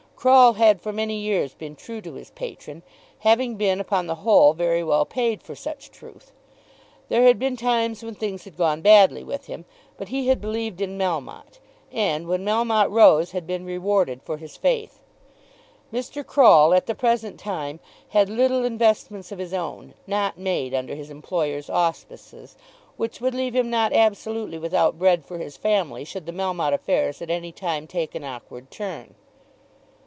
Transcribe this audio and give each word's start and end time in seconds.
Croll 0.21 0.53
had 0.53 0.79
for 0.79 0.93
many 0.93 1.15
years 1.17 1.55
been 1.55 1.75
true 1.75 1.99
to 1.99 2.13
his 2.13 2.29
patron, 2.29 2.83
having 3.21 3.55
been, 3.55 3.79
upon 3.79 4.05
the 4.05 4.13
whole, 4.21 4.53
very 4.53 4.83
well 4.83 5.03
paid 5.03 5.41
for 5.41 5.55
such 5.55 5.89
truth. 5.89 6.31
There 7.09 7.23
had 7.23 7.39
been 7.39 7.57
times 7.57 8.03
when 8.03 8.13
things 8.13 8.43
had 8.43 8.55
gone 8.55 8.83
badly 8.83 9.23
with 9.23 9.47
him, 9.47 9.65
but 9.97 10.09
he 10.09 10.27
had 10.27 10.39
believed 10.39 10.79
in 10.79 10.95
Melmotte, 10.95 11.57
and, 11.91 12.27
when 12.27 12.45
Melmotte 12.45 12.91
rose, 12.91 13.31
had 13.31 13.47
been 13.47 13.65
rewarded 13.65 14.21
for 14.21 14.37
his 14.37 14.57
faith. 14.57 14.99
Mr. 15.91 16.23
Croll 16.23 16.75
at 16.75 16.85
the 16.85 16.93
present 16.93 17.39
time 17.39 17.79
had 18.09 18.29
little 18.29 18.63
investments 18.63 19.31
of 19.31 19.39
his 19.39 19.55
own, 19.55 19.95
not 20.05 20.37
made 20.37 20.71
under 20.75 20.93
his 20.93 21.09
employer's 21.09 21.67
auspices, 21.67 22.55
which 22.95 23.19
would 23.21 23.33
leave 23.33 23.55
him 23.55 23.71
not 23.71 23.91
absolutely 23.91 24.59
without 24.59 24.99
bread 24.99 25.25
for 25.25 25.39
his 25.39 25.57
family 25.57 26.03
should 26.03 26.27
the 26.27 26.31
Melmotte 26.31 26.75
affairs 26.75 27.23
at 27.23 27.31
any 27.31 27.51
time 27.51 27.87
take 27.87 28.13
an 28.13 28.23
awkward 28.23 28.69
turn. 28.69 29.15